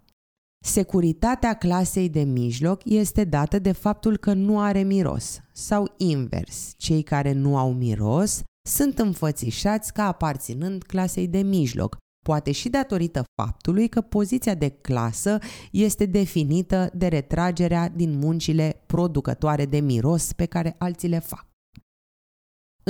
Securitatea 0.65 1.55
clasei 1.55 2.09
de 2.09 2.23
mijloc 2.23 2.81
este 2.85 3.25
dată 3.25 3.59
de 3.59 3.73
faptul 3.73 4.17
că 4.17 4.33
nu 4.33 4.61
are 4.61 4.83
miros 4.83 5.41
sau 5.53 5.95
invers, 5.97 6.73
cei 6.77 7.03
care 7.03 7.33
nu 7.33 7.57
au 7.57 7.73
miros 7.73 8.43
sunt 8.69 8.99
înfățișați 8.99 9.93
ca 9.93 10.07
aparținând 10.07 10.83
clasei 10.83 11.29
de 11.29 11.41
mijloc, 11.41 11.97
poate 12.25 12.53
și 12.53 12.69
datorită 12.69 13.25
faptului 13.43 13.89
că 13.89 14.01
poziția 14.01 14.55
de 14.55 14.69
clasă 14.69 15.39
este 15.73 16.07
definită 16.07 16.91
de 16.95 17.07
retragerea 17.07 17.89
din 17.89 18.19
muncile 18.19 18.83
producătoare 18.87 19.67
de 19.67 19.81
miros 19.81 20.33
pe 20.33 20.45
care 20.45 20.75
alții 20.79 21.09
le 21.09 21.19
fac. 21.19 21.47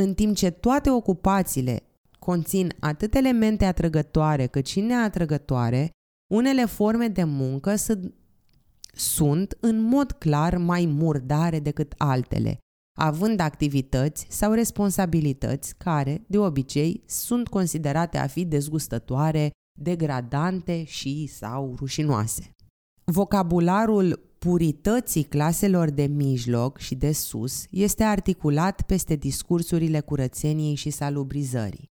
În 0.00 0.14
timp 0.14 0.36
ce 0.36 0.50
toate 0.50 0.90
ocupațiile 0.90 1.82
conțin 2.18 2.72
atât 2.80 3.14
elemente 3.14 3.64
atrăgătoare 3.64 4.46
cât 4.46 4.66
și 4.66 4.80
neatrăgătoare, 4.80 5.90
unele 6.32 6.64
forme 6.64 7.08
de 7.08 7.24
muncă 7.24 7.76
sunt, 7.76 8.14
sunt 8.92 9.56
în 9.60 9.80
mod 9.80 10.12
clar 10.12 10.56
mai 10.56 10.86
murdare 10.86 11.60
decât 11.60 11.94
altele, 11.96 12.58
având 12.98 13.40
activități 13.40 14.26
sau 14.30 14.52
responsabilități 14.52 15.76
care, 15.76 16.24
de 16.26 16.38
obicei, 16.38 17.02
sunt 17.06 17.48
considerate 17.48 18.18
a 18.18 18.26
fi 18.26 18.44
dezgustătoare, 18.44 19.50
degradante 19.80 20.84
și 20.84 21.26
sau 21.26 21.74
rușinoase. 21.78 22.50
Vocabularul 23.04 24.27
purității 24.38 25.22
claselor 25.22 25.90
de 25.90 26.06
mijloc 26.06 26.78
și 26.78 26.94
de 26.94 27.12
sus 27.12 27.64
este 27.70 28.04
articulat 28.04 28.82
peste 28.82 29.16
discursurile 29.16 30.00
curățeniei 30.00 30.74
și 30.74 30.90
salubrizării. 30.90 31.86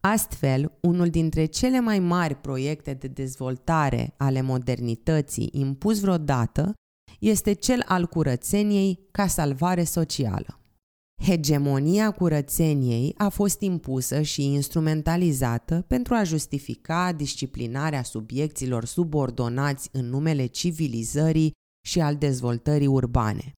Astfel, 0.00 0.72
unul 0.80 1.08
dintre 1.08 1.44
cele 1.44 1.80
mai 1.80 1.98
mari 1.98 2.34
proiecte 2.34 2.94
de 2.94 3.06
dezvoltare 3.06 4.14
ale 4.16 4.40
modernității 4.40 5.48
impus 5.52 6.00
vreodată 6.00 6.74
este 7.18 7.52
cel 7.52 7.82
al 7.86 8.06
curățeniei 8.06 8.98
ca 9.10 9.26
salvare 9.26 9.84
socială. 9.84 10.60
Hegemonia 11.22 12.10
curățeniei 12.10 13.14
a 13.16 13.28
fost 13.28 13.60
impusă 13.60 14.22
și 14.22 14.44
instrumentalizată 14.44 15.84
pentru 15.86 16.14
a 16.14 16.22
justifica 16.22 17.12
disciplinarea 17.12 18.02
subiecților 18.02 18.84
subordonați 18.84 19.88
în 19.92 20.08
numele 20.08 20.46
civilizării 20.46 21.52
și 21.86 22.00
al 22.00 22.16
dezvoltării 22.16 22.86
urbane. 22.86 23.52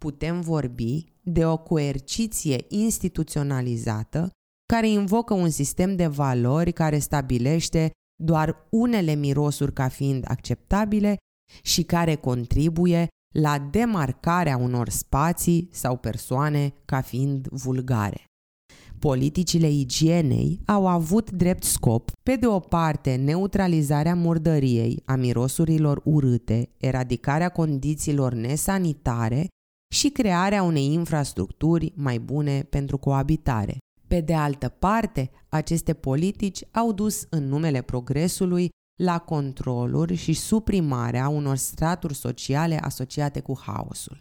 Putem 0.00 0.40
vorbi 0.40 1.04
de 1.22 1.46
o 1.46 1.56
coerciție 1.56 2.64
instituționalizată 2.68 4.30
care 4.72 4.88
invocă 4.88 5.34
un 5.34 5.50
sistem 5.50 5.96
de 5.96 6.06
valori 6.06 6.72
care 6.72 6.98
stabilește 6.98 7.90
doar 8.22 8.66
unele 8.70 9.14
mirosuri 9.14 9.72
ca 9.72 9.88
fiind 9.88 10.24
acceptabile 10.28 11.16
și 11.62 11.82
care 11.82 12.14
contribuie 12.14 13.08
la 13.34 13.58
demarcarea 13.58 14.56
unor 14.56 14.88
spații 14.88 15.68
sau 15.72 15.96
persoane 15.96 16.74
ca 16.84 17.00
fiind 17.00 17.46
vulgare. 17.46 18.24
Politicile 19.04 19.70
igienei 19.70 20.60
au 20.66 20.86
avut 20.86 21.30
drept 21.30 21.62
scop, 21.62 22.10
pe 22.22 22.36
de 22.36 22.46
o 22.46 22.58
parte, 22.58 23.14
neutralizarea 23.14 24.14
murdăriei, 24.14 25.02
a 25.04 25.14
mirosurilor 25.14 26.00
urâte, 26.04 26.70
eradicarea 26.76 27.48
condițiilor 27.48 28.32
nesanitare 28.32 29.46
și 29.94 30.08
crearea 30.08 30.62
unei 30.62 30.92
infrastructuri 30.92 31.92
mai 31.96 32.18
bune 32.18 32.62
pentru 32.62 32.98
coabitare. 32.98 33.78
Pe 34.08 34.20
de 34.20 34.34
altă 34.34 34.68
parte, 34.68 35.30
aceste 35.48 35.94
politici 35.94 36.64
au 36.70 36.92
dus 36.92 37.26
în 37.30 37.48
numele 37.48 37.82
progresului 37.82 38.68
la 39.02 39.18
controluri 39.18 40.14
și 40.14 40.32
suprimarea 40.32 41.28
unor 41.28 41.56
straturi 41.56 42.14
sociale 42.14 42.78
asociate 42.78 43.40
cu 43.40 43.58
haosul. 43.60 44.18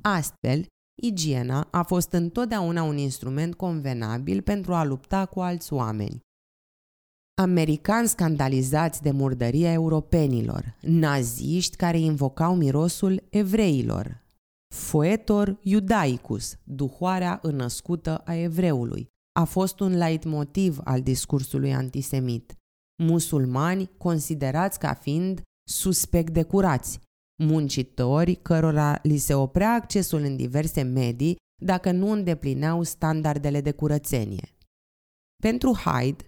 Astfel, 0.00 0.66
igiena 1.04 1.68
a 1.70 1.82
fost 1.82 2.12
întotdeauna 2.12 2.82
un 2.82 2.96
instrument 2.96 3.54
convenabil 3.54 4.42
pentru 4.42 4.74
a 4.74 4.84
lupta 4.84 5.26
cu 5.26 5.40
alți 5.40 5.72
oameni. 5.72 6.20
Americani 7.34 8.08
scandalizați 8.08 9.02
de 9.02 9.10
murdăria 9.10 9.72
europenilor, 9.72 10.76
naziști 10.80 11.76
care 11.76 11.98
invocau 11.98 12.54
mirosul 12.56 13.22
evreilor, 13.30 14.22
Foetor 14.74 15.58
Iudaicus, 15.62 16.56
duhoarea 16.64 17.38
înnăscută 17.42 18.18
a 18.18 18.34
evreului, 18.34 19.06
a 19.32 19.44
fost 19.44 19.80
un 19.80 19.96
leitmotiv 19.96 20.78
al 20.84 21.02
discursului 21.02 21.74
antisemit. 21.74 22.54
Musulmani 23.02 23.90
considerați 23.98 24.78
ca 24.78 24.94
fiind 24.94 25.42
suspect 25.68 26.32
de 26.32 26.42
curați, 26.42 27.00
muncitori 27.46 28.34
cărora 28.34 28.98
li 29.02 29.16
se 29.16 29.34
oprea 29.34 29.72
accesul 29.72 30.20
în 30.20 30.36
diverse 30.36 30.82
medii 30.82 31.36
dacă 31.62 31.90
nu 31.90 32.10
îndeplineau 32.10 32.82
standardele 32.82 33.60
de 33.60 33.70
curățenie. 33.70 34.56
Pentru 35.42 35.72
Hyde, 35.72 36.26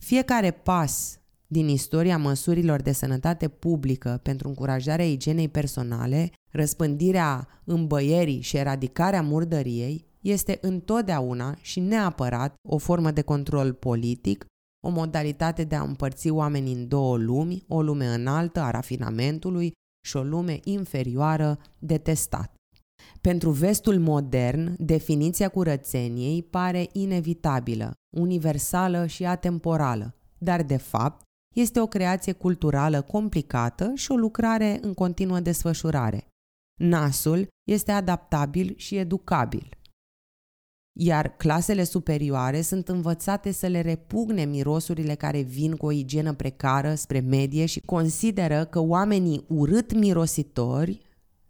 fiecare 0.00 0.50
pas 0.50 1.18
din 1.46 1.68
istoria 1.68 2.18
măsurilor 2.18 2.82
de 2.82 2.92
sănătate 2.92 3.48
publică 3.48 4.20
pentru 4.22 4.48
încurajarea 4.48 5.04
igienei 5.04 5.48
personale, 5.48 6.32
răspândirea 6.50 7.48
îmbăierii 7.64 8.40
și 8.40 8.56
eradicarea 8.56 9.22
murdăriei 9.22 10.06
este 10.20 10.58
întotdeauna 10.60 11.56
și 11.60 11.80
neapărat 11.80 12.54
o 12.68 12.78
formă 12.78 13.10
de 13.10 13.22
control 13.22 13.72
politic, 13.72 14.46
o 14.84 14.88
modalitate 14.88 15.64
de 15.64 15.74
a 15.74 15.82
împărți 15.82 16.30
oamenii 16.30 16.74
în 16.74 16.88
două 16.88 17.16
lumi, 17.16 17.64
o 17.68 17.82
lume 17.82 18.06
înaltă 18.06 18.60
a 18.60 18.70
rafinamentului 18.70 19.72
și 20.08 20.16
o 20.16 20.22
lume 20.22 20.60
inferioară 20.64 21.58
de 21.78 21.98
testat. 21.98 22.54
Pentru 23.20 23.50
vestul 23.50 23.98
modern, 23.98 24.74
definiția 24.78 25.48
curățeniei 25.48 26.42
pare 26.42 26.88
inevitabilă, 26.92 27.92
universală 28.16 29.06
și 29.06 29.24
atemporală, 29.24 30.14
dar 30.38 30.62
de 30.62 30.76
fapt 30.76 31.22
este 31.56 31.80
o 31.80 31.86
creație 31.86 32.32
culturală 32.32 33.02
complicată 33.02 33.92
și 33.94 34.10
o 34.10 34.16
lucrare 34.16 34.78
în 34.82 34.94
continuă 34.94 35.40
desfășurare. 35.40 36.26
Nasul 36.80 37.46
este 37.70 37.92
adaptabil 37.92 38.74
și 38.76 38.96
educabil. 38.96 39.77
Iar 41.00 41.36
clasele 41.36 41.84
superioare 41.84 42.60
sunt 42.60 42.88
învățate 42.88 43.52
să 43.52 43.66
le 43.66 43.80
repugne 43.80 44.44
mirosurile 44.44 45.14
care 45.14 45.40
vin 45.40 45.76
cu 45.76 45.86
o 45.86 45.90
igienă 45.90 46.34
precară 46.34 46.94
spre 46.94 47.20
medie 47.20 47.66
și 47.66 47.80
consideră 47.80 48.64
că 48.64 48.80
oamenii 48.80 49.44
urât 49.48 49.94
mirositori 49.94 51.00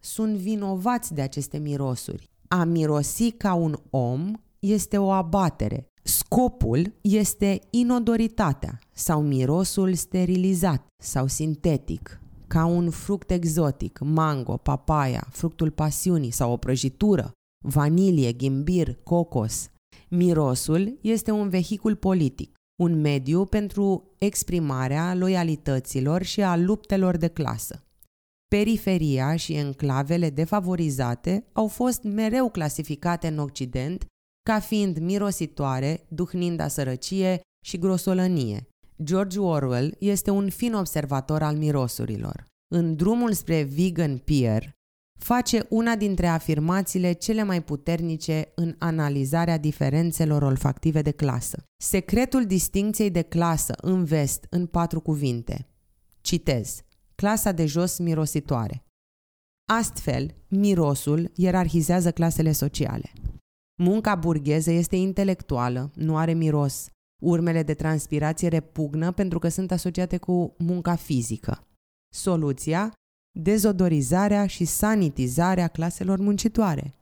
sunt 0.00 0.34
vinovați 0.34 1.14
de 1.14 1.20
aceste 1.20 1.58
mirosuri. 1.58 2.30
A 2.48 2.64
mirosi 2.64 3.30
ca 3.30 3.54
un 3.54 3.76
om 3.90 4.32
este 4.58 4.98
o 4.98 5.10
abatere, 5.10 5.86
Scopul 6.02 6.94
este 7.00 7.60
inodoritatea 7.70 8.78
sau 8.92 9.22
mirosul 9.22 9.94
sterilizat 9.94 10.86
sau 11.02 11.26
sintetic, 11.26 12.20
ca 12.46 12.64
un 12.64 12.90
fruct 12.90 13.30
exotic, 13.30 13.98
mango, 14.02 14.56
papaya, 14.56 15.26
fructul 15.30 15.70
pasiunii 15.70 16.30
sau 16.30 16.52
o 16.52 16.56
prăjitură, 16.56 17.32
vanilie, 17.64 18.32
ghimbir, 18.32 18.94
cocos. 19.02 19.70
Mirosul 20.08 20.98
este 21.00 21.30
un 21.30 21.48
vehicul 21.48 21.96
politic, 21.96 22.56
un 22.82 23.00
mediu 23.00 23.44
pentru 23.44 24.14
exprimarea 24.18 25.14
loialităților 25.14 26.22
și 26.22 26.42
a 26.42 26.56
luptelor 26.56 27.16
de 27.16 27.28
clasă. 27.28 27.82
Periferia 28.48 29.36
și 29.36 29.54
enclavele 29.54 30.30
defavorizate 30.30 31.46
au 31.52 31.66
fost 31.66 32.02
mereu 32.02 32.50
clasificate 32.50 33.26
în 33.26 33.38
Occident 33.38 34.06
ca 34.42 34.60
fiind 34.60 34.98
mirositoare, 34.98 36.06
duhnind 36.08 36.60
a 36.60 36.68
sărăcie 36.68 37.40
și 37.64 37.78
grosolănie. 37.78 38.68
George 39.02 39.38
Orwell 39.38 39.96
este 39.98 40.30
un 40.30 40.50
fin 40.50 40.74
observator 40.74 41.42
al 41.42 41.56
mirosurilor. 41.56 42.46
În 42.74 42.96
drumul 42.96 43.32
spre 43.32 43.62
Vegan 43.62 44.18
Pier, 44.18 44.72
face 45.18 45.66
una 45.68 45.96
dintre 45.96 46.26
afirmațiile 46.26 47.12
cele 47.12 47.42
mai 47.42 47.62
puternice 47.62 48.52
în 48.54 48.74
analizarea 48.78 49.58
diferențelor 49.58 50.42
olfactive 50.42 51.02
de 51.02 51.10
clasă. 51.10 51.64
Secretul 51.82 52.46
distinției 52.46 53.10
de 53.10 53.22
clasă 53.22 53.74
în 53.82 54.04
vest 54.04 54.46
în 54.50 54.66
patru 54.66 55.00
cuvinte. 55.00 55.66
Citez. 56.20 56.80
Clasa 57.14 57.52
de 57.52 57.66
jos 57.66 57.98
mirositoare. 57.98 58.82
Astfel, 59.72 60.34
mirosul 60.48 61.30
ierarhizează 61.34 62.12
clasele 62.12 62.52
sociale. 62.52 63.12
Munca 63.82 64.14
burgheză 64.14 64.70
este 64.70 64.96
intelectuală, 64.96 65.90
nu 65.94 66.16
are 66.16 66.32
miros. 66.32 66.88
Urmele 67.22 67.62
de 67.62 67.74
transpirație 67.74 68.48
repugnă 68.48 69.12
pentru 69.12 69.38
că 69.38 69.48
sunt 69.48 69.70
asociate 69.70 70.16
cu 70.16 70.54
munca 70.58 70.94
fizică. 70.94 71.66
Soluția? 72.14 72.92
Dezodorizarea 73.40 74.46
și 74.46 74.64
sanitizarea 74.64 75.68
claselor 75.68 76.18
muncitoare 76.18 76.94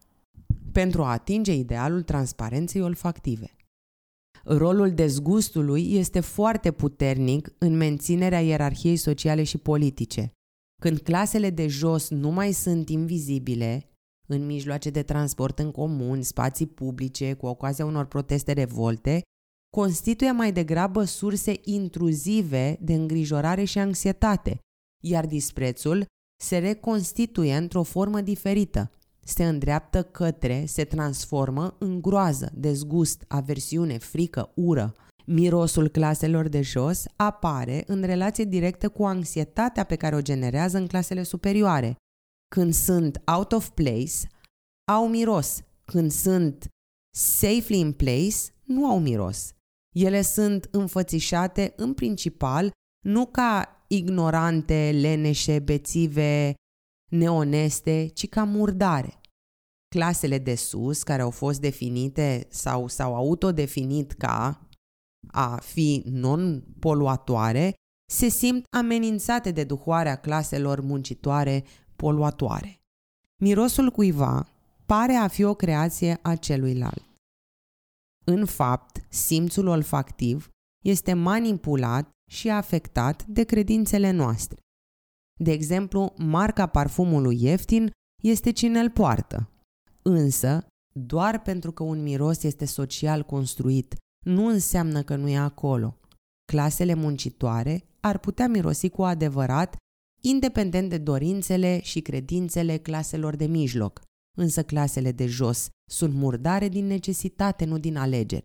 pentru 0.73 1.03
a 1.03 1.11
atinge 1.11 1.53
idealul 1.55 2.03
transparenței 2.03 2.81
olfactive. 2.81 3.57
Rolul 4.45 4.91
dezgustului 4.91 5.95
este 5.95 6.21
foarte 6.21 6.73
puternic 6.73 7.53
în 7.59 7.77
menținerea 7.77 8.41
ierarhiei 8.41 8.97
sociale 8.97 9.43
și 9.43 9.59
politice. 9.59 10.33
Când 10.83 10.99
clasele 10.99 11.51
de 11.51 11.67
jos 11.67 12.11
nu 12.11 12.31
mai 12.31 12.53
sunt 12.53 12.89
invizibile, 12.89 13.91
în 14.29 14.47
mijloace 14.47 14.91
de 14.91 15.03
transport 15.03 15.59
în 15.59 15.71
comun, 15.71 16.23
spații 16.23 16.67
publice, 16.67 17.35
cu 17.35 17.47
ocazia 17.47 17.85
unor 17.85 18.05
proteste 18.05 18.53
revolte, 18.53 19.23
constituie 19.77 20.33
mai 20.33 20.53
degrabă 20.53 21.05
surse 21.05 21.61
intruzive 21.65 22.79
de 22.81 22.95
îngrijorare 22.95 23.65
și 23.65 23.79
anxietate, 23.79 24.59
iar 25.05 25.27
disprețul 25.27 26.07
se 26.37 26.59
reconstituie 26.59 27.57
într-o 27.57 27.83
formă 27.83 28.21
diferită. 28.21 28.91
Se 29.25 29.45
îndreaptă 29.45 30.03
către, 30.03 30.65
se 30.67 30.85
transformă 30.85 31.77
în 31.79 32.01
groază, 32.01 32.51
dezgust, 32.55 33.25
aversiune, 33.29 33.99
frică, 33.99 34.53
ură. 34.55 34.95
Mirosul 35.27 35.89
claselor 35.89 36.49
de 36.49 36.63
jos 36.63 37.05
apare 37.17 37.85
în 37.87 38.03
relație 38.03 38.45
directă 38.45 38.89
cu 38.89 39.05
anxietatea 39.05 39.85
pe 39.85 39.97
care 39.97 40.15
o 40.15 40.23
generează 40.23 40.79
în 40.79 40.87
clasele 40.87 41.23
superioare. 41.23 41.97
Când 42.55 42.73
sunt 42.73 43.23
out 43.25 43.53
of 43.53 43.69
place, 43.69 44.13
au 44.93 45.09
miros. 45.09 45.61
Când 45.85 46.11
sunt 46.11 46.69
safely 47.17 47.79
in 47.79 47.93
place, 47.93 48.37
nu 48.63 48.87
au 48.87 49.01
miros. 49.01 49.51
Ele 49.95 50.23
sunt 50.23 50.69
înfățișate 50.71 51.73
în 51.77 51.95
principal 51.95 52.71
nu 53.05 53.27
ca 53.27 53.76
ignorante, 53.89 54.91
leneșe, 55.01 55.59
bețive, 55.59 56.55
neoneste, 57.11 58.07
ci 58.07 58.29
ca 58.29 58.45
murdare. 58.45 59.21
Clasele 59.89 60.39
de 60.39 60.55
sus, 60.55 61.03
care 61.03 61.23
au 61.23 61.31
fost 61.31 61.61
definite 61.61 62.47
sau 62.51 62.89
s-au 62.89 63.15
autodefinit 63.15 64.13
ca 64.13 64.69
a 65.27 65.57
fi 65.57 66.03
non-poluatoare, 66.07 67.75
se 68.11 68.29
simt 68.29 68.65
amenințate 68.71 69.51
de 69.51 69.65
duhoarea 69.65 70.17
claselor 70.17 70.81
muncitoare 70.81 71.65
poluatoare. 71.97 72.81
Mirosul 73.43 73.91
cuiva 73.91 74.49
pare 74.87 75.13
a 75.13 75.29
fi 75.29 75.43
o 75.43 75.55
creație 75.55 76.19
a 76.23 76.35
celuilalt. 76.35 77.05
În 78.25 78.47
fapt, 78.47 79.05
simțul 79.09 79.67
olfactiv 79.67 80.49
este 80.85 81.13
manipulat 81.13 82.11
și 82.31 82.49
afectat 82.49 83.25
de 83.25 83.45
credințele 83.45 84.11
noastre. 84.11 84.59
De 85.41 85.53
exemplu, 85.53 86.15
marca 86.17 86.67
parfumului 86.67 87.43
ieftin 87.43 87.91
este 88.23 88.51
cine 88.51 88.81
îl 88.81 88.91
poartă. 88.91 89.51
Însă, 90.03 90.67
doar 90.95 91.43
pentru 91.43 91.73
că 91.73 91.83
un 91.83 92.03
miros 92.03 92.43
este 92.43 92.65
social 92.65 93.23
construit, 93.23 93.95
nu 94.25 94.47
înseamnă 94.47 95.03
că 95.03 95.17
nu 95.17 95.29
e 95.29 95.37
acolo. 95.37 95.99
Clasele 96.53 96.95
muncitoare 96.95 97.85
ar 98.01 98.19
putea 98.19 98.49
mirosi 98.49 98.89
cu 98.89 99.03
adevărat, 99.03 99.77
independent 100.23 100.89
de 100.89 100.99
dorințele 100.99 101.81
și 101.83 102.01
credințele 102.01 102.77
claselor 102.77 103.37
de 103.37 103.47
mijloc, 103.47 104.01
însă 104.39 104.63
clasele 104.63 105.13
de 105.13 105.27
jos 105.27 105.69
sunt 105.91 106.15
murdare 106.15 106.69
din 106.69 106.87
necesitate, 106.87 107.65
nu 107.65 107.79
din 107.79 107.97
alegeri. 107.97 108.43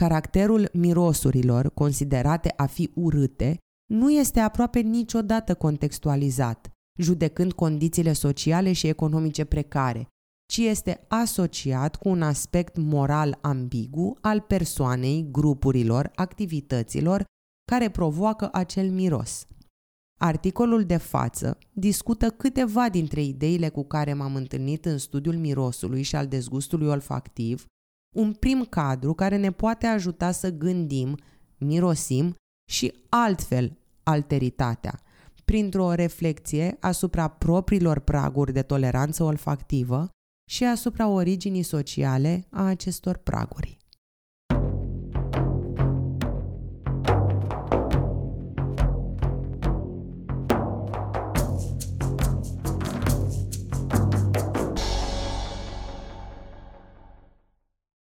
Caracterul 0.00 0.68
mirosurilor, 0.72 1.70
considerate 1.74 2.52
a 2.56 2.66
fi 2.66 2.90
urâte, 2.94 3.58
nu 3.92 4.10
este 4.10 4.40
aproape 4.40 4.80
niciodată 4.80 5.54
contextualizat, 5.54 6.70
judecând 6.98 7.52
condițiile 7.52 8.12
sociale 8.12 8.72
și 8.72 8.86
economice 8.86 9.44
precare, 9.44 10.06
ci 10.52 10.56
este 10.56 11.04
asociat 11.08 11.96
cu 11.96 12.08
un 12.08 12.22
aspect 12.22 12.76
moral 12.76 13.38
ambigu 13.40 14.18
al 14.20 14.40
persoanei, 14.40 15.28
grupurilor, 15.30 16.10
activităților 16.14 17.24
care 17.70 17.90
provoacă 17.90 18.48
acel 18.52 18.90
miros. 18.90 19.46
Articolul 20.20 20.84
de 20.84 20.96
față 20.96 21.58
discută 21.72 22.30
câteva 22.30 22.88
dintre 22.88 23.22
ideile 23.22 23.68
cu 23.68 23.84
care 23.84 24.12
m-am 24.12 24.34
întâlnit 24.34 24.84
în 24.84 24.98
studiul 24.98 25.36
mirosului 25.36 26.02
și 26.02 26.16
al 26.16 26.26
dezgustului 26.26 26.88
olfactiv, 26.88 27.64
un 28.16 28.32
prim 28.32 28.64
cadru 28.64 29.14
care 29.14 29.36
ne 29.36 29.52
poate 29.52 29.86
ajuta 29.86 30.30
să 30.30 30.50
gândim, 30.50 31.16
mirosim 31.58 32.34
și 32.70 32.92
altfel 33.08 33.78
alteritatea, 34.02 35.00
printr-o 35.44 35.92
reflexie 35.92 36.76
asupra 36.80 37.28
propriilor 37.28 37.98
praguri 37.98 38.52
de 38.52 38.62
toleranță 38.62 39.22
olfactivă 39.22 40.08
și 40.50 40.64
asupra 40.64 41.08
originii 41.08 41.62
sociale 41.62 42.46
a 42.50 42.64
acestor 42.64 43.16
praguri. 43.16 43.79